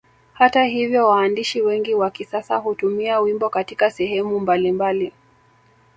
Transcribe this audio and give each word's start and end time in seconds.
Hata 0.33 0.63
hivyo 0.63 1.07
waandishi 1.07 1.61
wengi 1.61 1.93
wa 1.95 2.11
kisasa 2.11 2.57
hutumia 2.57 3.19
wimbo 3.19 3.49
Katika 3.49 3.91
sehemu 3.91 4.39
mbalimbali 4.39 5.13